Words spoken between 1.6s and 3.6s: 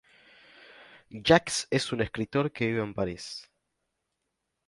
es un escritor que vive en París.